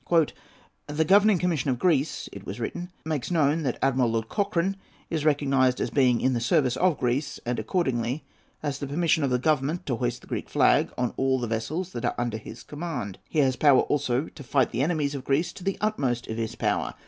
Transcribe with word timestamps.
"The 0.87 1.05
Governing 1.05 1.37
Commission 1.37 1.69
of 1.69 1.77
Greece," 1.77 2.27
it 2.31 2.43
was 2.43 2.59
written, 2.59 2.89
"makes 3.05 3.29
known 3.29 3.61
that 3.61 3.77
Admiral 3.83 4.09
Lord 4.09 4.29
Cochrane 4.29 4.75
is 5.11 5.23
recognised 5.25 5.79
as 5.79 5.91
being 5.91 6.21
in 6.21 6.33
the 6.33 6.39
service 6.41 6.75
of 6.75 6.97
Greece, 6.97 7.39
and 7.45 7.59
accordingly 7.59 8.23
has 8.63 8.79
the 8.79 8.87
permission 8.87 9.23
of 9.23 9.29
the 9.29 9.37
Government 9.37 9.85
to 9.85 9.97
hoist 9.97 10.21
the 10.21 10.27
Greek 10.27 10.49
flag 10.49 10.91
on 10.97 11.13
all 11.17 11.37
the 11.39 11.45
vessels 11.45 11.91
that 11.91 12.03
are 12.05 12.15
under 12.17 12.37
his 12.37 12.63
command. 12.63 13.19
He 13.29 13.37
has 13.41 13.55
power, 13.55 13.81
also, 13.81 14.25
to 14.25 14.43
fight 14.43 14.71
the 14.71 14.81
enemies 14.81 15.13
of 15.13 15.23
Greece 15.23 15.53
to 15.53 15.63
the 15.63 15.77
utmost 15.81 16.25
of 16.25 16.37
his 16.37 16.55
power. 16.55 16.95